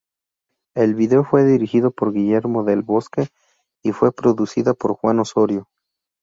El 0.73 0.95
video 0.95 1.23
fue 1.23 1.43
dirigido 1.45 1.91
por 1.91 2.11
Guillermo 2.11 2.63
Del 2.63 2.81
Bosque 2.81 3.27
y 3.83 3.91
fue 3.91 4.11
producida 4.11 4.73
por 4.73 4.95
Juan 4.95 5.19
Osorio. 5.19 5.67